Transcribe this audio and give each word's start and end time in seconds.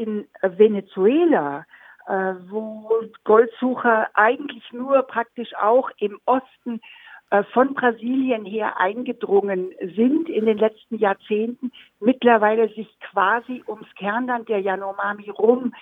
in 0.00 0.26
Venezuela, 0.42 1.64
äh, 2.06 2.34
wo 2.48 2.90
Goldsucher 3.24 4.08
eigentlich 4.14 4.64
nur 4.72 5.02
praktisch 5.02 5.50
auch 5.60 5.90
im 5.98 6.18
Osten 6.24 6.80
äh, 7.30 7.44
von 7.52 7.74
Brasilien 7.74 8.46
her 8.46 8.80
eingedrungen 8.80 9.72
sind 9.94 10.30
in 10.30 10.46
den 10.46 10.58
letzten 10.58 10.98
Jahrzehnten, 10.98 11.70
mittlerweile 12.00 12.68
sich 12.70 12.88
quasi 13.12 13.62
ums 13.68 13.86
Kernland 13.96 14.48
der 14.48 14.60
Yanomami 14.60 15.30
rum 15.30 15.72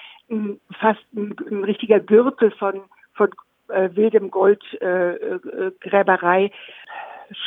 fast 0.80 1.06
ein, 1.14 1.34
ein 1.50 1.64
richtiger 1.64 2.00
Gürtel 2.00 2.50
von, 2.50 2.82
von 3.14 3.30
äh, 3.68 3.88
wildem 3.94 4.30
Goldgräberei 4.30 6.42
äh, 6.42 6.46
äh 6.46 6.50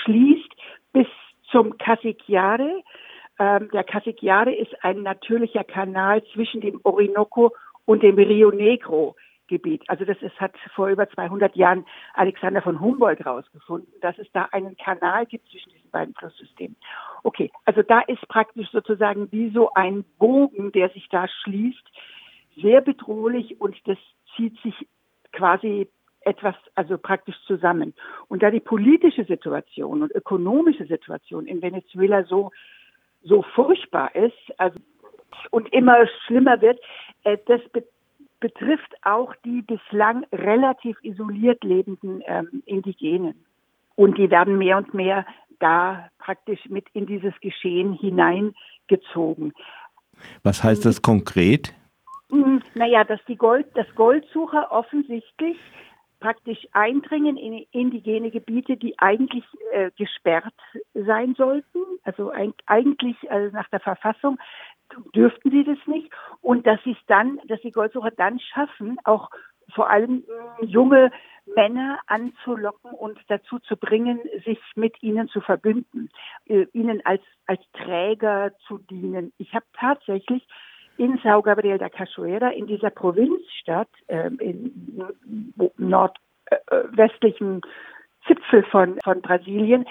schließt 0.03 0.51
bis 0.93 1.07
zum 1.51 1.77
Casiquiare. 1.77 2.81
Ähm, 3.41 3.69
der 3.73 3.83
Casiquiare 3.83 4.53
ist 4.53 4.71
ein 4.83 5.01
natürlicher 5.01 5.63
Kanal 5.63 6.23
zwischen 6.31 6.61
dem 6.61 6.79
Orinoco 6.83 7.55
und 7.85 8.03
dem 8.03 8.15
Rio 8.15 8.51
Negro. 8.51 9.15
Gebiet. 9.47 9.83
Also 9.87 10.05
das 10.05 10.15
ist, 10.21 10.39
hat 10.39 10.53
vor 10.75 10.87
über 10.87 11.09
200 11.09 11.57
Jahren 11.57 11.85
Alexander 12.13 12.61
von 12.61 12.79
Humboldt 12.79 13.25
rausgefunden, 13.25 13.91
dass 13.99 14.17
es 14.17 14.31
da 14.31 14.47
einen 14.53 14.77
Kanal 14.77 15.25
gibt 15.25 15.49
zwischen 15.49 15.71
diesen 15.73 15.91
beiden 15.91 16.13
Flusssystemen. 16.13 16.77
Okay, 17.23 17.51
also 17.65 17.81
da 17.81 17.99
ist 17.99 18.25
praktisch 18.29 18.69
sozusagen 18.71 19.29
wie 19.33 19.49
so 19.49 19.73
ein 19.73 20.05
Bogen, 20.17 20.71
der 20.71 20.87
sich 20.91 21.09
da 21.09 21.27
schließt, 21.27 21.83
sehr 22.61 22.79
bedrohlich 22.79 23.59
und 23.59 23.75
das 23.89 23.97
zieht 24.37 24.57
sich 24.61 24.87
quasi 25.33 25.89
etwas, 26.21 26.55
also 26.75 26.97
praktisch 26.97 27.35
zusammen. 27.45 27.93
Und 28.29 28.43
da 28.43 28.51
die 28.51 28.61
politische 28.61 29.25
Situation 29.25 30.01
und 30.01 30.15
ökonomische 30.15 30.85
Situation 30.85 31.45
in 31.45 31.61
Venezuela 31.61 32.23
so, 32.23 32.51
so 33.23 33.43
furchtbar 33.55 34.13
ist, 34.15 34.37
also 34.57 34.79
und 35.49 35.71
immer 35.73 36.07
schlimmer 36.25 36.61
wird, 36.61 36.79
äh, 37.23 37.37
das 37.45 37.61
betrifft 38.39 38.93
auch 39.03 39.33
die 39.45 39.61
bislang 39.61 40.25
relativ 40.33 40.97
isoliert 41.03 41.63
lebenden 41.63 42.21
ähm, 42.25 42.63
Indigenen. 42.65 43.45
Und 43.95 44.17
die 44.17 44.29
werden 44.29 44.57
mehr 44.57 44.77
und 44.77 44.93
mehr 44.93 45.25
da 45.59 46.09
praktisch 46.17 46.65
mit 46.69 46.85
in 46.93 47.05
dieses 47.05 47.33
Geschehen 47.39 47.93
hineingezogen. 47.93 49.53
Was 50.43 50.63
heißt 50.63 50.85
das 50.85 51.01
konkret? 51.01 51.73
Hm, 52.29 52.61
naja, 52.73 53.03
dass 53.03 53.19
die 53.27 53.35
Gold, 53.35 53.67
dass 53.75 53.87
Goldsucher 53.95 54.71
offensichtlich 54.71 55.57
praktisch 56.21 56.65
eindringen 56.71 57.35
in 57.35 57.65
indigene 57.71 58.31
Gebiete, 58.31 58.77
die 58.77 58.97
eigentlich 58.99 59.43
äh, 59.73 59.91
gesperrt 59.97 60.53
sein 60.93 61.35
sollten. 61.35 61.79
Also 62.03 62.29
ein, 62.29 62.53
eigentlich 62.67 63.17
also 63.29 63.53
nach 63.53 63.67
der 63.69 63.81
Verfassung 63.81 64.39
dürften 65.13 65.51
sie 65.51 65.65
das 65.65 65.79
nicht. 65.87 66.09
Und 66.39 66.65
dass 66.65 66.81
sie 66.83 66.91
es 66.91 67.05
dann, 67.07 67.41
dass 67.47 67.59
die 67.61 67.71
Goldsucher 67.71 68.11
dann 68.11 68.39
schaffen, 68.39 68.97
auch 69.03 69.29
vor 69.73 69.89
allem 69.89 70.23
äh, 70.61 70.65
junge 70.65 71.11
Männer 71.55 71.99
anzulocken 72.07 72.91
und 72.91 73.19
dazu 73.27 73.59
zu 73.59 73.75
bringen, 73.75 74.19
sich 74.45 74.59
mit 74.75 75.01
ihnen 75.01 75.27
zu 75.27 75.41
verbünden, 75.41 76.09
äh, 76.45 76.67
ihnen 76.73 77.03
als, 77.05 77.23
als 77.47 77.61
Träger 77.73 78.51
zu 78.67 78.77
dienen. 78.77 79.33
Ich 79.37 79.53
habe 79.53 79.65
tatsächlich 79.73 80.47
in 80.97 81.19
Sao 81.23 81.41
Gabriel 81.41 81.77
da 81.77 81.89
Cachoeira, 81.89 82.49
in 82.49 82.67
dieser 82.67 82.89
Provinzstadt, 82.89 83.89
äh, 84.07 84.29
in 84.39 85.03
nordwestlichen 85.77 87.61
Zipfel 88.27 88.63
von, 88.63 88.99
von 89.03 89.21
Brasilien, 89.21 89.85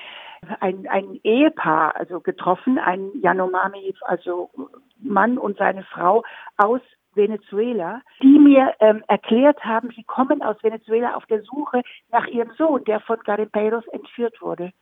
ein, 0.61 0.87
ein 0.89 1.21
Ehepaar 1.23 1.97
also 1.97 2.21
getroffen, 2.21 2.79
ein 2.79 3.11
Yanomami, 3.21 3.95
also 4.03 4.51
Mann 4.99 5.39
und 5.39 5.59
seine 5.59 5.83
Frau 5.85 6.25
aus 6.57 6.81
Venezuela, 7.15 8.03
die 8.23 8.39
mir 8.39 8.75
ähm, 8.81 9.03
erklärt 9.09 9.63
haben, 9.65 9.91
sie 9.97 10.05
kommen 10.05 10.43
aus 10.43 10.63
Venezuela 10.63 11.15
auf 11.15 11.27
der 11.27 11.43
Suche 11.43 11.83
nach 12.11 12.27
ihrem 12.29 12.53
Sohn, 12.57 12.85
der 12.85 13.01
von 13.01 13.19
Garimpeiros 13.25 13.87
entführt 13.89 14.41
wurde. 14.41 14.73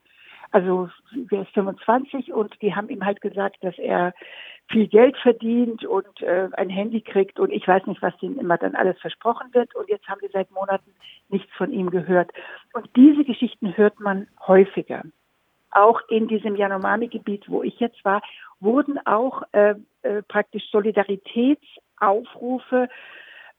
Also 0.51 0.89
der 1.13 1.43
ist 1.43 1.53
25 1.53 2.33
und 2.33 2.61
die 2.63 2.75
haben 2.75 2.89
ihm 2.89 3.05
halt 3.05 3.21
gesagt, 3.21 3.63
dass 3.63 3.79
er 3.79 4.15
viel 4.71 4.87
Geld 4.87 5.17
verdient 5.19 5.85
und 5.85 6.23
äh, 6.23 6.49
ein 6.53 6.69
Handy 6.69 7.01
kriegt 7.01 7.41
und 7.41 7.51
ich 7.51 7.67
weiß 7.67 7.87
nicht, 7.87 8.03
was 8.03 8.17
denen 8.19 8.39
immer 8.39 8.59
dann 8.59 8.75
alles 8.75 9.01
versprochen 9.01 9.49
wird. 9.53 9.75
Und 9.75 9.89
jetzt 9.89 10.07
haben 10.09 10.21
wir 10.21 10.29
seit 10.31 10.51
Monaten 10.51 10.93
nichts 11.29 11.51
von 11.57 11.73
ihm 11.73 11.89
gehört. 11.91 12.31
Und 12.75 12.89
diese 12.97 13.25
Geschichten 13.25 13.75
hört 13.77 13.99
man 14.01 14.27
häufiger. 14.47 15.05
Auch 15.71 16.01
in 16.09 16.29
diesem 16.29 16.57
Yanomami-Gebiet, 16.57 17.49
wo 17.49 17.63
ich 17.63 17.79
jetzt 17.81 18.05
war, 18.05 18.21
wurden 18.61 18.99
auch 19.07 19.43
äh, 19.53 19.77
äh, 20.03 20.23
praktisch 20.23 20.71
Solidaritätsaufrufe 20.71 22.89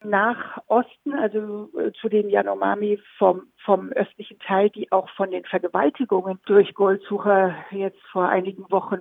nach 0.03 0.61
Osten, 0.67 1.13
also 1.13 1.69
äh, 1.77 1.91
zu 1.91 2.07
den 2.07 2.29
Yanomami 2.29 2.99
vom, 3.17 3.47
vom 3.57 3.89
östlichen 3.89 4.39
Teil, 4.39 4.69
die 4.69 4.91
auch 4.91 5.09
von 5.09 5.31
den 5.31 5.43
Vergewaltigungen 5.43 6.39
durch 6.45 6.73
Goldsucher 6.73 7.53
jetzt 7.71 8.01
vor 8.11 8.29
einigen 8.29 8.69
Wochen, 8.71 8.99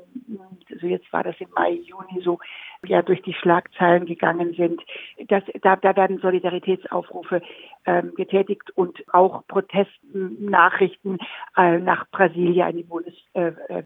also 0.70 0.86
jetzt 0.86 1.12
war 1.12 1.22
das 1.22 1.36
im 1.38 1.50
Mai, 1.54 1.72
Juni 1.72 2.20
so, 2.22 2.38
ja 2.84 3.02
durch 3.02 3.22
die 3.22 3.34
Schlagzeilen 3.34 4.06
gegangen 4.06 4.54
sind. 4.54 4.82
Das, 5.28 5.44
da, 5.62 5.76
da 5.76 5.94
werden 5.94 6.18
Solidaritätsaufrufe 6.18 7.42
ähm, 7.86 8.14
getätigt 8.16 8.70
und 8.74 9.02
auch 9.12 9.46
Protestnachrichten 9.46 11.18
äh, 11.56 11.78
nach 11.78 12.10
Brasilien, 12.10 12.68
in 12.70 12.76
die 12.78 12.82
Bundes, 12.82 13.14
äh, 13.34 13.52
äh 13.68 13.82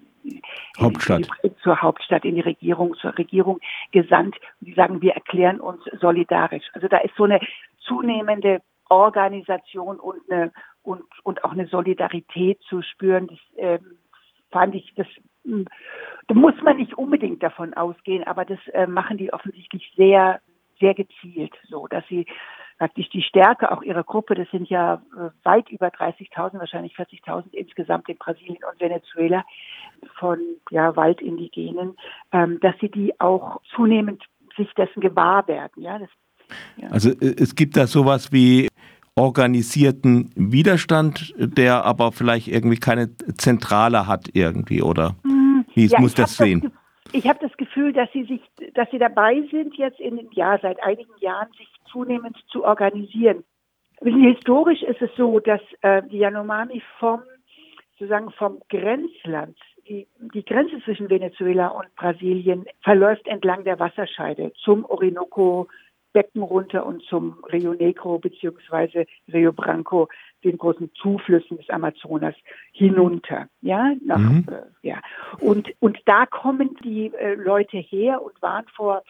Hauptstadt. 0.79 1.29
Zur 1.63 1.81
Hauptstadt, 1.81 2.25
in 2.25 2.37
die 2.37 2.41
Regierung, 2.41 2.95
zur 2.95 3.17
Regierung 3.19 3.61
gesandt. 3.91 4.37
die 4.61 4.75
sagen, 4.75 5.03
wir 5.03 5.13
erklären 5.13 5.61
uns 5.61 5.83
solidarisch. 6.01 6.65
Also 6.73 6.89
da 6.89 6.99
ist 6.99 7.15
so 7.17 7.25
eine 7.25 7.41
zunehmende 7.81 8.63
Organisation 8.89 9.99
und 9.99 10.21
eine 10.31 10.53
und, 10.83 11.05
und 11.23 11.45
auch 11.45 11.53
eine 11.53 11.67
Solidarität 11.67 12.61
zu 12.69 12.83
spüren. 12.83 13.29
Das 13.29 13.39
ähm, 13.57 13.99
fand 14.51 14.75
ich, 14.75 14.93
das 14.97 15.07
hm, 15.45 15.67
da 16.29 16.35
muss 16.35 16.55
man 16.63 16.77
nicht 16.77 16.95
unbedingt 16.95 17.43
davon 17.43 17.75
ausgehen, 17.75 18.25
aber 18.25 18.45
das 18.45 18.59
äh, 18.73 18.87
machen 18.87 19.17
die 19.17 19.33
offensichtlich 19.33 19.93
sehr, 19.97 20.41
sehr 20.81 20.95
gezielt, 20.95 21.55
so 21.69 21.87
dass 21.89 22.07
sie 22.09 22.27
praktisch 22.83 23.09
die 23.11 23.23
Stärke 23.23 23.71
auch 23.71 23.83
ihrer 23.83 24.03
Gruppe, 24.03 24.35
das 24.35 24.51
sind 24.51 24.69
ja 24.69 24.95
äh, 25.17 25.31
weit 25.45 25.71
über 25.71 25.87
30.000, 25.87 26.59
wahrscheinlich 26.59 26.97
40.000 26.97 27.53
insgesamt 27.53 28.09
in 28.09 28.17
Brasilien 28.17 28.59
und 28.69 28.81
Venezuela 28.81 29.45
von 30.19 30.41
ja, 30.71 30.97
Waldindigenen, 30.97 31.97
ähm, 32.33 32.59
dass 32.61 32.75
sie 32.81 32.89
die 32.89 33.21
auch 33.21 33.61
zunehmend 33.77 34.25
sich 34.57 34.69
dessen 34.75 35.01
gewahr 35.01 35.47
werden. 35.47 35.81
Ja, 35.81 36.01
das, 36.01 36.09
ja. 36.77 36.89
Also 36.89 37.11
äh, 37.11 37.37
es 37.39 37.55
gibt 37.55 37.77
da 37.77 37.87
sowas 37.87 38.33
wie 38.33 38.67
organisierten 39.15 40.33
Widerstand, 40.35 41.35
der 41.37 41.85
aber 41.85 42.11
vielleicht 42.11 42.49
irgendwie 42.49 42.79
keine 42.79 43.17
Zentrale 43.37 44.09
hat 44.09 44.29
irgendwie, 44.33 44.83
oder? 44.83 45.15
Hm, 45.23 45.67
wie 45.73 45.87
ja, 45.87 46.01
muss 46.01 46.15
das 46.15 46.37
sehen? 46.37 46.63
Das, 46.63 46.73
ich 47.13 47.29
habe 47.29 47.39
das 47.41 47.57
Gefühl, 47.57 47.93
dass 47.93 48.11
sie 48.13 48.25
sich, 48.25 48.41
dass 48.75 48.91
sie 48.91 48.99
dabei 48.99 49.41
sind, 49.53 49.77
jetzt 49.77 50.01
in 50.01 50.19
ja 50.33 50.59
seit 50.61 50.83
einigen 50.83 51.13
Jahren 51.21 51.49
sich 51.57 51.69
zunehmend 51.93 52.37
zu 52.49 52.65
organisieren. 52.65 53.45
Historisch 54.01 54.83
ist 54.83 55.01
es 55.01 55.11
so, 55.17 55.39
dass 55.39 55.61
äh, 55.83 56.03
die 56.09 56.19
Yanomami 56.19 56.83
vom 56.99 57.23
sozusagen 57.99 58.33
vom 58.33 58.59
Grenzland, 58.69 59.57
die, 59.89 60.09
die 60.35 60.45
Grenze 60.45 60.81
zwischen 60.85 61.09
Venezuela 61.09 61.69
und 61.69 61.95
Brasilien 61.95 62.65
verläuft 62.83 63.29
entlang 63.29 63.63
der 63.63 63.79
Wasserscheide 63.79 64.53
zum 64.65 64.85
Orinoco 64.87 65.69
Becken 66.13 66.43
runter 66.43 66.85
und 66.85 67.03
zum 67.05 67.43
Rio 67.53 67.75
Negro 67.75 68.19
beziehungsweise 68.19 69.07
Rio 69.33 69.53
Branco, 69.53 70.09
den 70.45 70.59
großen 70.59 70.91
Zuflüssen 70.95 71.57
des 71.57 71.71
Amazonas 71.71 72.35
hinunter, 72.73 73.49
ja, 73.61 73.93
nach, 74.05 74.19
mhm. 74.19 74.47
äh, 74.51 74.89
ja. 74.89 75.01
Und, 75.41 75.73
und 75.81 75.99
da 76.05 76.27
kommen 76.27 76.77
die 76.85 77.13
äh, 77.15 77.35
Leute 77.35 77.79
her 77.79 78.23
und 78.23 78.41
waren 78.43 78.67
vor 78.75 79.03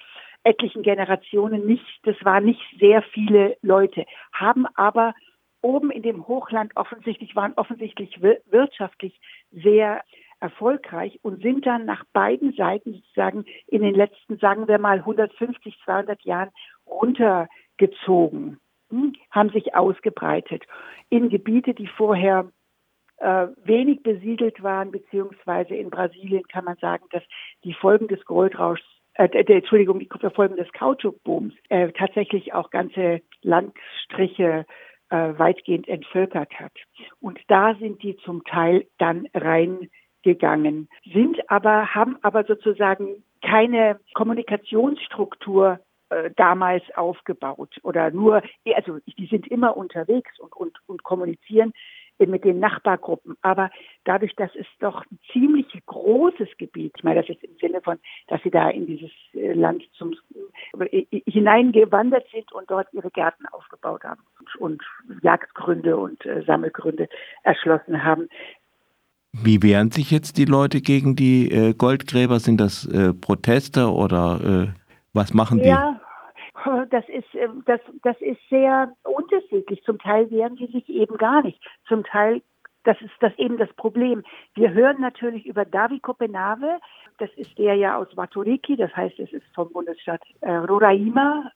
etlichen 0.45 0.83
Generationen 0.83 1.67
nicht, 1.67 1.85
das 2.05 2.17
waren 2.23 2.45
nicht 2.45 2.63
sehr 2.79 3.03
viele 3.03 3.57
Leute, 3.63 4.05
haben 4.33 4.67
aber 4.75 5.15
oben 5.61 5.91
in 5.91 6.03
dem 6.03 6.27
Hochland 6.27 6.77
offensichtlich, 6.77 7.37
waren 7.37 7.55
offensichtlich 7.55 8.21
wirtschaftlich 8.21 9.21
sehr 9.53 10.03
erfolgreich 10.41 11.21
und 11.23 11.41
sind 11.41 11.65
dann 11.67 11.85
nach 11.85 12.05
beiden 12.13 12.53
Seiten 12.55 12.95
sozusagen 12.95 13.45
in 13.69 13.83
den 13.83 13.95
letzten, 13.95 14.39
sagen 14.39 14.67
wir 14.67 14.79
mal, 14.79 14.99
150, 14.99 15.79
200 15.85 16.21
Jahren 16.23 16.51
runtergezogen, 16.85 18.59
hm, 18.91 19.15
haben 19.31 19.51
sich 19.51 19.77
ausgebreitet 19.77 20.65
in 21.11 21.29
Gebiete, 21.29 21.75
die 21.75 21.87
vorher 21.87 22.51
äh, 23.19 23.47
wenig 23.65 24.03
besiedelt 24.03 24.63
waren, 24.65 24.91
beziehungsweise 24.91 25.77
in 25.77 25.91
Brasilien 25.91 26.43
kann 26.49 26.65
man 26.65 26.77
sagen, 26.79 27.05
dass 27.13 27.23
die 27.63 27.75
Folgen 27.75 28.09
des 28.09 28.25
Goldrauschs 28.25 28.83
äh, 29.15 29.29
Entschuldigung, 29.29 29.99
die 29.99 30.09
Folgen 30.35 30.57
des 30.57 30.71
Kautschukbooms 30.73 31.55
äh, 31.69 31.93
tatsächlich 31.93 32.55
auch 32.55 32.71
ganze 32.71 33.21
Landstriche 33.43 34.67
äh, 35.11 35.39
weitgehend 35.39 35.89
entvölkert 35.89 36.53
hat. 36.59 36.73
Und 37.21 37.39
da 37.49 37.75
sind 37.75 38.03
die 38.03 38.17
zum 38.19 38.45
Teil 38.45 38.87
dann 38.99 39.29
reingegangen, 39.35 40.89
sind 41.13 41.51
aber, 41.51 41.95
haben 41.95 42.17
aber 42.23 42.45
sozusagen 42.45 43.23
keine 43.43 44.01
Kommunikationsstruktur 44.15 45.81
äh, 46.11 46.31
damals 46.37 46.83
aufgebaut 46.95 47.75
oder 47.83 48.11
nur, 48.11 48.43
also 48.75 48.99
die 49.19 49.27
sind 49.27 49.47
immer 49.49 49.77
unterwegs 49.77 50.39
und, 50.39 50.55
und, 50.55 50.79
und 50.87 51.03
kommunizieren 51.03 51.73
mit 52.27 52.45
den 52.45 52.59
Nachbargruppen. 52.59 53.37
Aber 53.43 53.71
dadurch, 54.05 54.35
dass 54.37 54.51
es 54.55 54.67
doch 54.81 55.05
ein 55.11 55.19
ziemlich 55.33 55.67
großes 55.87 56.49
Gebiet, 56.59 56.93
ich 56.97 57.05
meine, 57.05 57.21
das 57.21 57.31
ist 57.31 57.43
im 57.43 57.57
Sinne 57.61 57.81
von, 57.81 57.99
dass 58.29 58.43
sie 58.43 58.51
da 58.51 58.69
in 58.71 58.87
dieses 58.87 59.11
äh, 59.35 59.53
Land 59.53 59.83
zum, 59.95 60.15
äh, 60.79 61.05
hineingewandert 61.27 62.27
sind 62.33 62.53
und 62.53 62.71
dort 62.71 62.89
ihre 62.93 63.11
Gärten 63.11 63.47
aufgebaut 63.47 64.05
haben 64.05 64.23
und 64.59 64.83
Jagdgründe 65.23 65.97
und 65.97 66.25
äh, 66.27 66.43
Sammelgründe 66.45 67.09
erschlossen 67.43 68.05
haben. 68.05 68.29
Wie 69.33 69.63
wehren 69.63 69.91
sich 69.91 70.11
jetzt 70.11 70.37
die 70.37 70.45
Leute 70.45 70.83
gegen 70.83 71.17
die 71.17 71.51
äh, 71.51 71.73
Goldgräber? 71.73 72.39
Sind 72.39 72.61
das 72.61 72.87
äh, 72.87 73.15
Proteste 73.15 73.91
oder 73.91 74.75
was 75.15 75.33
machen 75.33 75.59
die? 75.59 75.69
Ja, 75.69 76.01
das 76.91 77.09
ist, 77.09 77.35
ähm, 77.35 77.63
das, 77.67 77.81
das 78.03 78.21
ist 78.21 78.41
sehr 78.49 78.93
unterschiedlich. 79.03 79.83
Zum 79.85 79.99
Teil 79.99 80.31
wehren 80.31 80.57
sie 80.57 80.67
sich 80.67 80.89
eben 80.89 81.17
gar 81.17 81.43
nicht. 81.43 81.61
Zum 81.87 82.05
Teil, 82.05 82.43
das 82.85 83.01
ist 83.01 83.13
das 83.21 83.37
eben 83.39 83.59
das 83.59 83.73
Problem. 83.75 84.23
Wir 84.55 84.73
hören 84.73 85.01
natürlich 85.01 85.47
über 85.47 85.65
David 85.65 86.03
Kopenave. 86.03 86.81
Das 87.19 87.31
ist 87.37 87.57
der 87.59 87.75
ja 87.75 87.97
aus 87.97 88.09
Watoriki. 88.17 88.77
Das 88.77 88.95
heißt, 88.95 89.19
es 89.19 89.33
ist 89.33 89.47
vom 89.55 89.73
Bundesstaat 89.73 90.23
äh, 90.41 90.53
Roraima. 90.53 91.51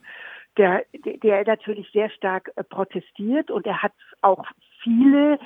Der, 0.57 0.85
der 0.95 1.45
natürlich 1.45 1.91
sehr 1.93 2.09
stark 2.09 2.51
äh, 2.57 2.65
protestiert 2.65 3.51
und 3.51 3.67
er 3.67 3.83
hat 3.83 3.93
auch 4.23 4.47
viele 4.83 5.39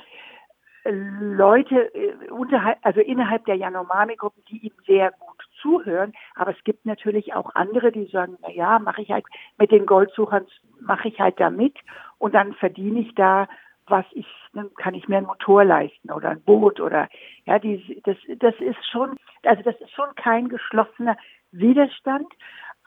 Leute 0.83 1.93
äh, 1.93 2.31
unterhalb, 2.31 2.79
also 2.81 3.01
innerhalb 3.01 3.45
der 3.45 3.55
Yanomami-Gruppen, 3.55 4.43
die 4.49 4.67
ihm 4.67 4.73
sehr 4.87 5.11
gut 5.11 5.30
zuhören. 5.61 6.13
Aber 6.35 6.51
es 6.51 6.63
gibt 6.63 6.85
natürlich 6.85 7.33
auch 7.33 7.55
andere, 7.55 7.91
die 7.91 8.05
sagen, 8.05 8.37
na 8.41 8.51
ja, 8.51 8.79
mache 8.79 9.01
ich 9.01 9.11
halt 9.11 9.25
mit 9.57 9.71
den 9.71 9.85
Goldsuchern, 9.85 10.45
mache 10.79 11.07
ich 11.07 11.19
halt 11.19 11.39
da 11.39 11.49
mit 11.49 11.77
und 12.17 12.33
dann 12.33 12.53
verdiene 12.53 12.99
ich 12.99 13.13
da 13.15 13.47
was 13.87 14.05
ich, 14.13 14.25
dann 14.53 14.73
kann 14.75 14.93
ich 14.93 15.07
mir 15.07 15.17
ein 15.17 15.25
Motor 15.25 15.65
leisten 15.65 16.11
oder 16.11 16.29
ein 16.29 16.41
Boot 16.41 16.79
oder 16.79 17.09
ja, 17.45 17.59
die, 17.59 18.01
das, 18.05 18.17
das 18.39 18.55
ist 18.59 18.83
schon, 18.89 19.17
also 19.43 19.61
das 19.63 19.79
ist 19.81 19.91
schon 19.91 20.15
kein 20.15 20.49
geschlossener 20.49 21.17
Widerstand. 21.51 22.27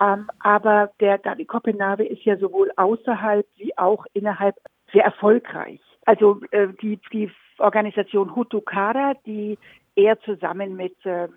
Ähm, 0.01 0.29
aber 0.41 0.91
der 0.99 1.19
David 1.19 1.47
Kopenhague 1.47 2.07
ist 2.07 2.25
ja 2.25 2.37
sowohl 2.37 2.73
außerhalb 2.77 3.47
wie 3.57 3.77
auch 3.79 4.07
innerhalb 4.13 4.57
sehr 4.93 5.05
erfolgreich. 5.05 5.81
Also 6.05 6.41
äh, 6.51 6.69
die, 6.83 6.99
die 7.13 7.31
Organisation 7.59 8.35
Hutukara, 8.35 9.15
die 9.27 9.59
er 9.95 10.19
zusammen 10.21 10.75
mit 10.75 10.97
ähm, 11.05 11.33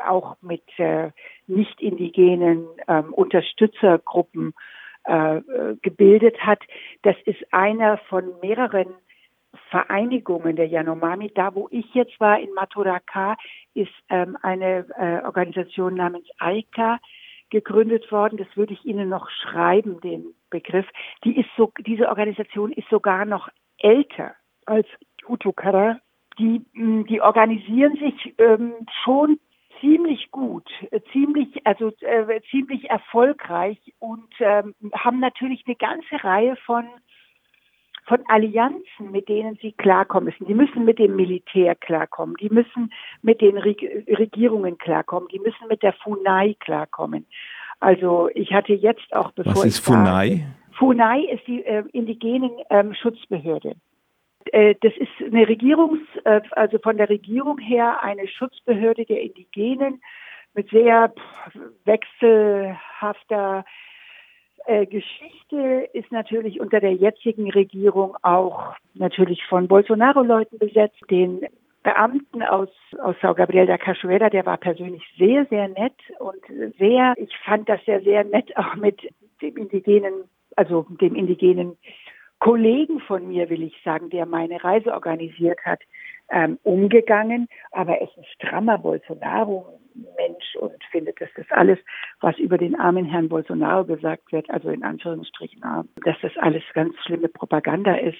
auch 0.00 0.36
mit 0.40 0.62
äh, 0.78 1.10
nicht 1.46 1.80
indigenen 1.80 2.66
ähm, 2.86 3.12
Unterstützergruppen 3.12 4.54
äh, 5.04 5.40
gebildet 5.82 6.38
hat. 6.40 6.60
Das 7.02 7.16
ist 7.24 7.42
einer 7.52 7.98
von 8.08 8.38
mehreren 8.40 8.94
Vereinigungen 9.70 10.56
der 10.56 10.66
Yanomami. 10.66 11.30
Da, 11.34 11.54
wo 11.54 11.68
ich 11.70 11.86
jetzt 11.94 12.18
war 12.20 12.38
in 12.38 12.52
Maturaka, 12.54 13.36
ist 13.74 13.92
ähm, 14.08 14.36
eine 14.42 14.86
äh, 14.98 15.24
Organisation 15.24 15.94
namens 15.94 16.26
AIKA 16.38 16.98
gegründet 17.50 18.10
worden. 18.12 18.36
Das 18.36 18.48
würde 18.56 18.74
ich 18.74 18.84
Ihnen 18.84 19.08
noch 19.08 19.28
schreiben, 19.30 20.00
den 20.00 20.34
Begriff. 20.50 20.86
Die 21.24 21.38
ist 21.38 21.48
so, 21.56 21.72
diese 21.86 22.08
Organisation 22.08 22.72
ist 22.72 22.88
sogar 22.88 23.24
noch 23.24 23.48
älter 23.78 24.34
als 24.66 24.86
Hutukara. 25.26 25.98
Die, 26.38 26.62
die 26.74 27.20
organisieren 27.20 27.96
sich 27.96 28.34
ähm, 28.38 28.74
schon 29.04 29.40
ziemlich 29.80 30.30
gut, 30.30 30.68
äh, 30.90 31.00
ziemlich, 31.12 31.66
also 31.66 31.92
äh, 32.00 32.40
ziemlich 32.50 32.90
erfolgreich 32.90 33.78
und 33.98 34.28
ähm, 34.40 34.74
haben 34.92 35.20
natürlich 35.20 35.64
eine 35.66 35.76
ganze 35.76 36.22
Reihe 36.24 36.56
von 36.64 36.86
von 38.08 38.24
Allianzen, 38.28 39.10
mit 39.10 39.28
denen 39.28 39.58
sie 39.60 39.72
klarkommen 39.72 40.24
müssen. 40.24 40.46
Die 40.46 40.54
müssen 40.54 40.86
mit 40.86 40.98
dem 40.98 41.14
Militär 41.14 41.74
klarkommen, 41.74 42.36
die 42.40 42.48
müssen 42.48 42.90
mit 43.20 43.42
den 43.42 43.58
Regierungen 43.58 44.78
klarkommen, 44.78 45.28
die 45.28 45.38
müssen 45.38 45.68
mit 45.68 45.82
der 45.82 45.92
FUNAI 45.92 46.56
klarkommen. 46.58 47.26
Also 47.80 48.30
ich 48.34 48.52
hatte 48.52 48.72
jetzt 48.72 49.14
auch 49.14 49.32
bevor 49.32 49.56
Was 49.56 49.64
ist 49.66 49.80
FUNAI? 49.80 50.46
FUNAI 50.78 51.20
ist 51.24 51.46
die 51.46 51.62
äh, 51.64 51.84
indigenen 51.92 52.52
ähm, 52.70 52.94
Schutzbehörde. 52.94 53.76
Äh, 54.52 54.74
das 54.80 54.92
ist 54.96 55.10
eine 55.24 55.48
Regierungs, 55.48 56.00
äh, 56.24 56.40
also 56.52 56.78
von 56.78 56.96
der 56.96 57.08
Regierung 57.08 57.58
her 57.58 58.02
eine 58.02 58.26
Schutzbehörde 58.28 59.04
der 59.04 59.20
Indigenen 59.22 60.00
mit 60.54 60.70
sehr 60.70 61.12
wechselhafter 61.84 63.64
äh, 64.66 64.86
Geschichte 64.86 65.88
ist 65.92 66.10
natürlich 66.12 66.60
unter 66.60 66.80
der 66.80 66.92
jetzigen 66.92 67.50
Regierung 67.50 68.16
auch 68.22 68.74
natürlich 68.94 69.44
von 69.46 69.68
Bolsonaro-Leuten 69.68 70.58
besetzt. 70.58 71.00
Den 71.10 71.46
Beamten 71.82 72.42
aus, 72.42 72.68
aus 73.00 73.16
Sao 73.22 73.34
Gabriel 73.34 73.66
da 73.66 73.78
Cachoeira, 73.78 74.28
der 74.28 74.44
war 74.44 74.56
persönlich 74.58 75.02
sehr, 75.16 75.46
sehr 75.46 75.68
nett 75.68 75.94
und 76.18 76.42
sehr, 76.78 77.14
ich 77.16 77.34
fand 77.44 77.68
das 77.68 77.82
sehr, 77.86 78.02
sehr 78.02 78.24
nett 78.24 78.54
auch 78.56 78.74
mit 78.74 79.00
dem 79.40 79.56
indigenen, 79.56 80.24
also 80.56 80.86
dem 81.00 81.14
indigenen 81.14 81.78
Kollegen 82.40 83.00
von 83.00 83.28
mir, 83.28 83.50
will 83.50 83.62
ich 83.62 83.74
sagen, 83.84 84.10
der 84.10 84.26
meine 84.26 84.62
Reise 84.62 84.92
organisiert 84.92 85.60
hat, 85.64 85.80
ähm, 86.30 86.58
umgegangen. 86.62 87.48
Aber 87.72 88.00
es 88.00 88.10
ist 88.16 88.28
strammer 88.34 88.78
Bolsonaro-Mensch 88.78 90.56
und 90.56 90.82
findet, 90.90 91.20
dass 91.20 91.30
das 91.36 91.46
alles, 91.50 91.78
was 92.20 92.38
über 92.38 92.58
den 92.58 92.78
armen 92.78 93.04
Herrn 93.04 93.28
Bolsonaro 93.28 93.84
gesagt 93.84 94.32
wird, 94.32 94.48
also 94.50 94.70
in 94.70 94.84
Anführungsstrichen, 94.84 95.60
dass 96.04 96.16
das 96.22 96.36
alles 96.38 96.62
ganz 96.74 96.94
schlimme 97.04 97.28
Propaganda 97.28 97.94
ist, 97.94 98.18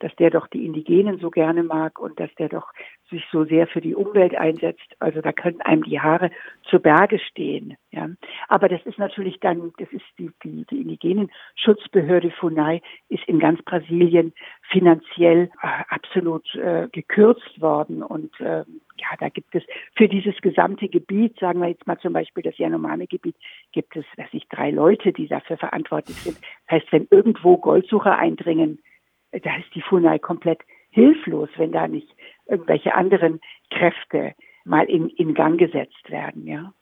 dass 0.00 0.14
der 0.16 0.30
doch 0.30 0.46
die 0.48 0.66
Indigenen 0.66 1.18
so 1.18 1.30
gerne 1.30 1.62
mag 1.62 1.98
und 1.98 2.18
dass 2.20 2.34
der 2.34 2.48
doch 2.48 2.72
sich 3.10 3.24
so 3.30 3.44
sehr 3.44 3.66
für 3.66 3.80
die 3.80 3.94
Umwelt 3.94 4.34
einsetzt. 4.34 4.94
Also 4.98 5.20
da 5.20 5.32
können 5.32 5.60
einem 5.60 5.84
die 5.84 6.00
Haare 6.00 6.30
zu 6.68 6.80
Berge 6.80 7.18
stehen. 7.18 7.76
Ja. 7.90 8.08
Aber 8.48 8.68
das 8.68 8.84
ist 8.84 8.98
natürlich 8.98 9.38
dann, 9.40 9.72
das 9.78 9.88
ist 9.92 10.04
die, 10.18 10.30
die, 10.42 10.66
die 10.70 10.82
indigenen 10.82 11.30
Schutzbehörde 11.54 12.30
FUNAI 12.30 12.82
ist 13.08 13.26
in 13.26 13.38
ganz 13.38 13.62
Brasilien 13.62 14.34
finanziell 14.70 15.50
äh, 15.62 15.84
absolut 15.88 16.54
äh, 16.54 16.88
gekürzt 16.90 17.60
worden 17.60 18.02
und 18.02 18.38
äh, 18.40 18.64
ja, 18.98 19.08
da 19.18 19.28
gibt 19.28 19.54
es 19.54 19.62
für 19.94 20.08
dieses 20.08 20.36
gesamte 20.40 20.88
Gebiet, 20.88 21.38
sagen 21.38 21.60
wir 21.60 21.68
jetzt 21.68 21.86
mal 21.86 21.98
zum 21.98 22.12
Beispiel 22.12 22.42
das 22.42 22.56
Yanomami-Gebiet, 22.58 23.36
gibt 23.72 23.94
es, 23.96 24.04
weiß 24.16 24.28
ich, 24.32 24.48
drei 24.48 24.70
Leute, 24.70 25.12
die 25.12 25.28
dafür 25.28 25.58
verantwortlich 25.58 26.16
sind. 26.16 26.38
Das 26.66 26.80
heißt, 26.80 26.92
wenn 26.92 27.06
irgendwo 27.10 27.58
Goldsucher 27.58 28.16
eindringen, 28.16 28.78
da 29.32 29.56
ist 29.56 29.74
die 29.74 29.82
FUNAI 29.82 30.18
komplett 30.18 30.60
hilflos, 30.90 31.50
wenn 31.56 31.72
da 31.72 31.88
nicht 31.88 32.08
irgendwelche 32.46 32.94
anderen 32.94 33.40
Kräfte 33.70 34.34
mal 34.64 34.86
in, 34.86 35.08
in 35.10 35.34
Gang 35.34 35.58
gesetzt 35.58 36.10
werden, 36.10 36.46
ja. 36.46 36.72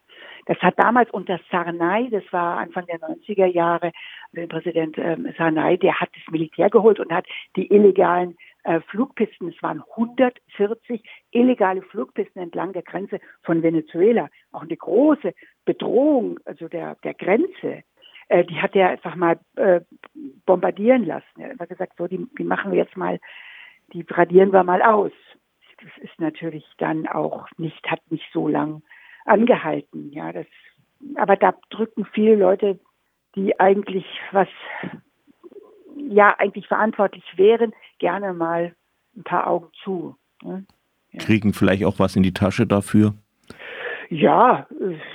Das 0.46 0.58
hat 0.58 0.78
damals 0.78 1.10
unter 1.10 1.40
Sarnay, 1.50 2.10
das 2.10 2.24
war 2.30 2.58
Anfang 2.58 2.86
der 2.86 3.00
90er 3.00 3.46
Jahre, 3.46 3.92
der 4.32 4.46
Präsident 4.46 4.98
ähm, 4.98 5.32
Sarnay, 5.36 5.78
der 5.78 6.00
hat 6.00 6.10
das 6.14 6.32
Militär 6.32 6.70
geholt 6.70 7.00
und 7.00 7.12
hat 7.12 7.26
die 7.56 7.72
illegalen 7.72 8.36
äh, 8.64 8.80
Flugpisten, 8.80 9.48
es 9.48 9.62
waren 9.62 9.82
140 9.96 11.02
illegale 11.30 11.82
Flugpisten 11.82 12.42
entlang 12.42 12.72
der 12.72 12.82
Grenze 12.82 13.20
von 13.42 13.62
Venezuela, 13.62 14.28
auch 14.52 14.62
eine 14.62 14.76
große 14.76 15.34
Bedrohung, 15.64 16.38
also 16.44 16.68
der, 16.68 16.96
der 17.04 17.14
Grenze, 17.14 17.82
äh, 18.28 18.44
die 18.44 18.60
hat 18.60 18.74
er 18.74 18.90
einfach 18.90 19.16
mal 19.16 19.38
äh, 19.56 19.80
bombardieren 20.46 21.04
lassen. 21.04 21.40
Er 21.40 21.58
hat 21.58 21.68
gesagt, 21.68 21.94
so, 21.96 22.06
die, 22.06 22.26
die 22.38 22.44
machen 22.44 22.72
wir 22.72 22.78
jetzt 22.78 22.96
mal 22.96 23.18
die 23.92 24.04
radieren 24.08 24.52
wir 24.52 24.64
mal 24.64 24.82
aus. 24.82 25.12
Das 25.78 25.90
ist 26.02 26.18
natürlich 26.18 26.64
dann 26.78 27.06
auch 27.06 27.46
nicht, 27.58 27.90
hat 27.90 28.00
nicht 28.10 28.26
so 28.32 28.48
lang 28.48 28.82
angehalten. 29.24 30.10
Ja, 30.12 30.32
das, 30.32 30.46
aber 31.16 31.36
da 31.36 31.54
drücken 31.70 32.06
viele 32.12 32.36
Leute, 32.36 32.78
die 33.34 33.58
eigentlich 33.58 34.06
was, 34.32 34.48
ja, 35.96 36.34
eigentlich 36.38 36.66
verantwortlich 36.68 37.24
wären, 37.36 37.72
gerne 37.98 38.32
mal 38.32 38.74
ein 39.16 39.24
paar 39.24 39.46
Augen 39.46 39.68
zu. 39.82 40.16
Ne? 40.42 40.64
Ja. 41.12 41.20
Kriegen 41.20 41.52
vielleicht 41.52 41.84
auch 41.84 41.98
was 41.98 42.16
in 42.16 42.22
die 42.22 42.34
Tasche 42.34 42.66
dafür? 42.66 43.14
Ja, 44.10 44.66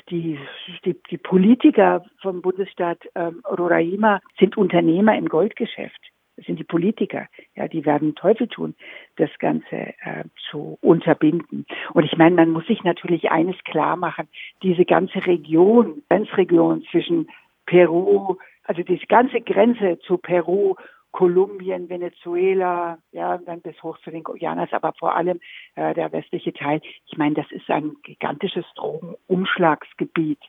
die, 0.09 0.39
die, 0.83 0.95
die 1.09 1.17
Politiker 1.17 2.03
vom 2.21 2.41
Bundesstaat 2.41 2.99
ähm, 3.15 3.41
Roraima 3.45 4.19
sind 4.39 4.57
Unternehmer 4.57 5.15
im 5.17 5.29
Goldgeschäft. 5.29 5.99
Das 6.39 6.45
sind 6.45 6.57
die 6.57 6.63
Politiker. 6.63 7.27
Ja, 7.55 7.67
die 7.67 7.85
werden 7.85 8.15
Teufel 8.15 8.47
tun, 8.47 8.73
das 9.17 9.29
Ganze 9.39 9.75
äh, 9.75 10.23
zu 10.49 10.77
unterbinden. 10.79 11.65
Und 11.93 12.05
ich 12.05 12.15
meine, 12.15 12.33
man 12.33 12.51
muss 12.51 12.65
sich 12.65 12.81
natürlich 12.85 13.29
eines 13.29 13.61
klar 13.65 13.97
machen. 13.97 14.29
Diese 14.63 14.85
ganze 14.85 15.25
Region, 15.25 16.01
Grenzregion 16.09 16.85
zwischen 16.91 17.29
Peru, 17.65 18.37
also 18.63 18.83
diese 18.83 19.05
ganze 19.07 19.41
Grenze 19.41 19.99
zu 19.99 20.17
Peru, 20.17 20.75
Kolumbien, 21.11 21.89
Venezuela, 21.89 22.99
ja, 23.11 23.37
dann 23.39 23.59
bis 23.59 23.81
hoch 23.83 23.97
zu 23.97 24.11
den 24.11 24.23
Guyanas, 24.23 24.71
aber 24.71 24.93
vor 24.97 25.17
allem 25.17 25.41
äh, 25.75 25.93
der 25.93 26.13
westliche 26.13 26.53
Teil. 26.53 26.79
Ich 27.07 27.17
meine, 27.17 27.35
das 27.35 27.51
ist 27.51 27.69
ein 27.69 27.97
gigantisches 28.03 28.65
Drogenumschlagsgebiet. 28.75 30.39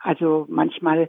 Also 0.00 0.46
manchmal 0.48 1.08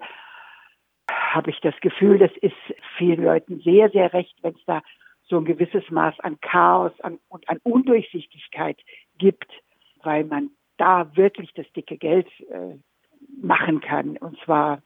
habe 1.12 1.50
ich 1.52 1.60
das 1.62 1.76
Gefühl, 1.82 2.18
das 2.18 2.32
ist 2.42 2.56
vielen 2.98 3.24
Leuten 3.24 3.60
sehr, 3.62 3.90
sehr 3.90 4.14
recht, 4.14 4.36
wenn 4.42 4.54
es 4.54 4.66
da 4.66 4.82
so 5.28 5.38
ein 5.38 5.46
gewisses 5.46 5.90
Maß 5.90 6.20
an 6.20 6.40
Chaos 6.42 6.92
an, 7.02 7.20
und 7.30 7.48
an 7.50 7.60
Undurchsichtigkeit 7.64 8.78
gibt, 9.18 9.50
weil 10.04 10.24
man 10.26 10.50
da 10.78 11.16
wirklich 11.16 11.54
das 11.54 11.72
dicke 11.74 11.98
Geld 11.98 12.28
äh, 12.50 12.76
machen 13.42 13.82
kann. 13.82 14.18
Und 14.18 14.38
zwar 14.42 14.82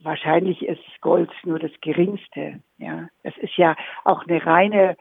wahrscheinlich 0.00 0.62
ist 0.62 0.82
Gold 1.00 1.30
nur 1.44 1.58
das 1.58 1.72
geringste. 1.80 2.60
Ja, 2.76 3.08
es 3.22 3.36
ist 3.38 3.56
ja 3.56 3.76
auch 4.04 4.26
eine 4.26 4.44
reine 4.44 4.96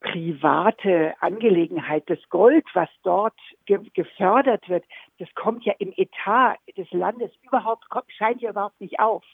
private 0.00 1.14
Angelegenheit. 1.20 2.04
Das 2.06 2.18
Gold, 2.28 2.64
was 2.74 2.88
dort 3.02 3.38
ge 3.64 3.80
gefördert 3.94 4.68
wird, 4.68 4.84
das 5.18 5.32
kommt 5.34 5.64
ja 5.64 5.74
im 5.78 5.92
Etat 5.96 6.56
des 6.76 6.90
Landes 6.92 7.30
überhaupt, 7.42 7.88
kommt, 7.88 8.10
scheint 8.12 8.42
ja 8.42 8.50
überhaupt 8.50 8.80
nicht 8.80 9.00
auf. 9.00 9.24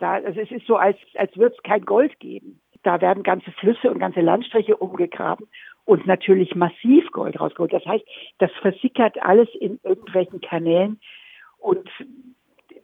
Da, 0.00 0.14
also 0.14 0.40
es 0.40 0.50
ist 0.50 0.66
so, 0.66 0.76
als, 0.76 0.96
als 1.14 1.36
würde 1.36 1.54
es 1.56 1.62
kein 1.62 1.84
Gold 1.84 2.18
geben. 2.20 2.60
Da 2.82 3.00
werden 3.00 3.22
ganze 3.22 3.52
Flüsse 3.52 3.90
und 3.90 3.98
ganze 3.98 4.22
Landstriche 4.22 4.76
umgegraben 4.76 5.46
und 5.84 6.06
natürlich 6.06 6.54
massiv 6.54 7.10
Gold 7.12 7.38
rausgeholt. 7.38 7.72
Das 7.72 7.84
heißt, 7.84 8.04
das 8.38 8.50
versickert 8.62 9.22
alles 9.22 9.48
in 9.60 9.78
irgendwelchen 9.84 10.40
Kanälen 10.40 10.98
und 11.58 11.88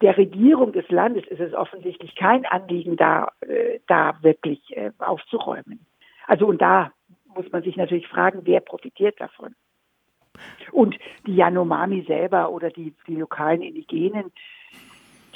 der 0.03 0.19
Regierung 0.19 0.73
des 0.73 0.89
Landes 0.91 1.27
ist 1.29 1.41
es 1.41 1.55
offensichtlich 1.55 2.15
kein 2.17 2.45
Anliegen, 2.45 2.97
da, 2.97 3.33
äh, 3.41 3.81
da 3.87 4.19
wirklich 4.21 4.61
äh, 4.77 4.93
aufzuräumen. 4.99 5.87
Also 6.27 6.47
und 6.47 6.61
da 6.61 6.93
muss 7.35 7.51
man 7.51 7.63
sich 7.63 7.77
natürlich 7.77 8.09
fragen, 8.09 8.41
wer 8.45 8.61
profitiert 8.61 9.19
davon. 9.21 9.55
Und 10.73 10.97
die 11.27 11.37
Yanomami 11.37 12.05
selber 12.07 12.51
oder 12.51 12.69
die, 12.71 12.95
die 13.07 13.17
lokalen 13.17 13.63
Indigenen, 13.63 14.33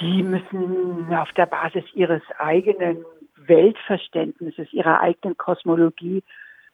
die 0.01 0.23
müssen 0.23 1.13
auf 1.15 1.33
der 1.33 1.47
Basis 1.47 1.85
ihres 1.95 2.23
eigenen 2.39 3.05
Weltverständnisses, 3.37 4.73
ihrer 4.73 5.01
eigenen 5.01 5.37
Kosmologie 5.37 6.23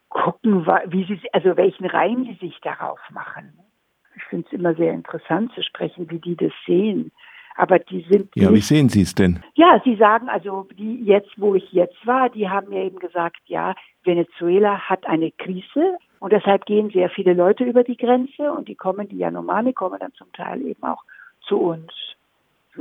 gucken, 0.08 0.66
wie 0.86 1.04
sie, 1.04 1.20
also 1.32 1.56
welchen 1.56 1.86
Reim 1.86 2.24
sie 2.24 2.46
sich 2.46 2.60
darauf 2.60 3.00
machen. 3.10 3.58
Ich 4.14 4.22
finde 4.24 4.46
es 4.46 4.52
immer 4.52 4.74
sehr 4.74 4.92
interessant 4.92 5.52
zu 5.54 5.62
sprechen, 5.62 6.10
wie 6.10 6.18
die 6.18 6.36
das 6.36 6.52
sehen. 6.66 7.12
Aber 7.58 7.78
die 7.78 8.06
sind. 8.10 8.28
Ja, 8.34 8.50
nicht, 8.50 8.56
wie 8.56 8.74
sehen 8.74 8.88
Sie 8.90 9.00
es 9.00 9.14
denn? 9.14 9.42
Ja, 9.54 9.80
Sie 9.82 9.96
sagen 9.96 10.28
also, 10.28 10.68
die 10.76 11.02
jetzt, 11.04 11.30
wo 11.38 11.54
ich 11.54 11.72
jetzt 11.72 12.06
war, 12.06 12.28
die 12.28 12.48
haben 12.48 12.68
mir 12.68 12.84
eben 12.84 12.98
gesagt, 12.98 13.38
ja, 13.46 13.74
Venezuela 14.04 14.78
hat 14.78 15.06
eine 15.06 15.30
Krise 15.32 15.96
und 16.18 16.32
deshalb 16.34 16.66
gehen 16.66 16.90
sehr 16.90 17.08
viele 17.08 17.32
Leute 17.32 17.64
über 17.64 17.82
die 17.82 17.96
Grenze 17.96 18.52
und 18.52 18.68
die 18.68 18.74
kommen, 18.74 19.08
die 19.08 19.16
Yanomami 19.16 19.72
kommen 19.72 19.98
dann 19.98 20.12
zum 20.14 20.30
Teil 20.34 20.60
eben 20.66 20.82
auch 20.82 21.02
zu 21.40 21.58
uns. 21.58 21.92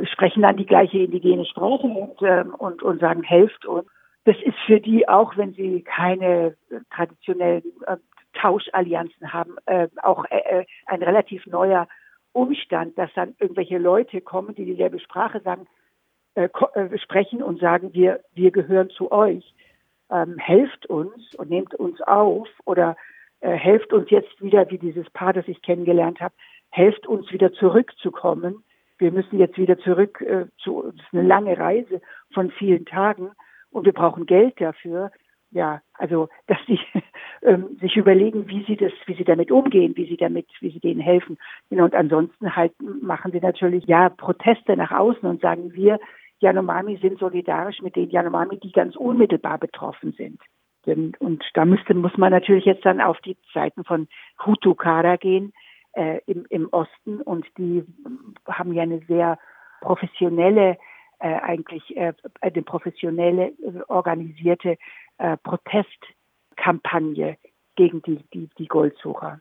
Sprechen 0.04 0.42
dann 0.42 0.58
die 0.58 0.66
gleiche 0.66 1.00
indigene 1.00 1.46
Sprache 1.46 1.88
und, 1.88 2.22
ähm, 2.22 2.54
und, 2.56 2.84
und 2.84 3.00
sagen, 3.00 3.24
helft 3.24 3.66
uns. 3.66 3.88
Das 4.25 4.36
ist 4.44 4.58
für 4.66 4.80
die 4.80 5.08
auch, 5.08 5.38
wenn 5.38 5.54
sie 5.54 5.84
keine 5.84 6.56
traditionellen 6.94 7.64
äh, 7.86 7.98
Tauschallianzen 8.34 9.32
haben, 9.32 9.56
äh, 9.66 9.88
auch 10.02 10.25
äh, 10.30 10.62
äh 10.62 10.66
ein 10.88 11.02
relativ 11.02 11.46
neuer 11.46 11.88
Umstand, 12.34 12.98
dass 12.98 13.10
dann 13.14 13.36
irgendwelche 13.40 13.78
Leute 13.78 14.20
kommen, 14.20 14.56
die 14.56 14.66
dieselbe 14.66 15.00
Sprache 15.00 15.40
sagen, 15.40 15.68
äh, 16.36 16.50
äh, 16.74 16.98
sprechen 16.98 17.42
und 17.42 17.62
sagen, 17.62 17.94
wir, 17.94 18.20
wir 18.34 18.52
gehören 18.52 18.90
zu 18.90 19.10
euch. 19.10 19.54
Ähm, 20.12 20.38
helft 20.38 20.86
uns 20.88 21.34
und 21.36 21.50
nehmt 21.50 21.74
uns 21.75 22.02
auf 22.02 22.50
oder 22.66 22.98
äh, 23.40 23.52
helft 23.52 23.94
uns 23.94 24.10
jetzt 24.10 24.42
wieder, 24.42 24.70
wie 24.70 24.78
dieses 24.78 25.10
Paar, 25.12 25.32
das 25.32 25.48
ich 25.48 25.62
kennengelernt 25.62 26.20
habe, 26.20 26.36
helft 26.72 27.08
uns 27.08 27.32
wieder 27.32 27.54
zurückzukommen. 27.54 28.64
Wir 28.98 29.12
müssen 29.12 29.40
jetzt 29.40 29.58
wieder 29.58 29.78
zurück 29.80 30.22
äh, 30.22 30.46
zu, 30.58 30.84
das 30.84 30.96
ist 30.96 31.14
eine 31.14 31.28
lange 31.28 31.58
Reise 31.58 32.02
von 32.34 32.52
vielen 32.52 32.86
Tagen 32.86 33.32
und 33.72 33.86
wir 33.86 33.94
brauchen 33.94 34.25
Geld 34.25 34.60
dafür 34.60 35.12
ja, 35.56 35.82
also 35.94 36.28
dass 36.48 36.58
sie 36.68 36.80
ähm, 37.42 37.78
sich 37.82 37.96
überlegen, 37.96 38.48
wie 38.48 38.64
sie 38.66 38.75
das, 38.75 38.92
wie 39.08 39.16
sie 39.16 39.24
damit 39.24 39.52
umgehen, 39.52 39.96
wie 39.96 40.06
sie 40.06 40.18
damit, 40.18 40.48
wie 40.60 40.70
sie 40.70 40.80
denen 40.80 41.00
helfen. 41.00 41.38
Genau, 41.70 41.86
und 41.86 41.96
ansonsten 41.96 42.56
halt 42.56 42.74
machen 42.82 43.32
sie 43.32 43.40
natürlich 43.40 43.86
ja 43.86 44.10
Proteste 44.10 44.75
nach 44.78 44.92
außen 44.92 45.28
und 45.28 45.42
sagen, 45.42 45.74
wir 45.74 46.00
Yanomami 46.40 46.98
sind 46.98 47.18
solidarisch 47.18 47.82
mit 47.82 47.96
den 47.96 48.10
Yanomami, 48.10 48.60
die 48.60 48.74
ganz 48.74 48.96
unmittelbar 48.96 49.58
betroffen 49.58 50.12
sind. 50.12 50.40
Und 50.86 51.44
da 51.56 51.66
müsste, 51.66 51.96
muss 51.96 52.16
man 52.18 52.32
natürlich 52.32 52.66
jetzt 52.66 52.86
dann 52.86 53.02
auf 53.02 53.20
die 53.22 53.36
Seiten 53.54 53.84
von 53.86 54.08
Hutu-Kara 54.46 55.16
gehen 55.16 55.52
äh, 55.96 56.20
im, 56.25 56.46
im 56.50 56.70
Osten 56.72 57.22
und 57.22 57.46
die 57.58 57.84
haben 58.48 58.74
ja 58.74 58.84
eine 58.84 59.00
sehr 59.08 59.38
professionelle 59.82 60.78
äh, 61.20 61.36
eigentlich 61.36 61.96
äh, 61.96 62.14
eine 62.42 62.62
professionelle 62.62 63.48
äh, 63.48 63.82
organisierte 63.88 64.78
äh, 65.18 65.38
Protestkampagne 65.38 67.38
gegen 67.75 68.02
die, 68.02 68.20
die, 68.34 68.50
die 68.58 68.68
Goldsucher. 68.68 69.40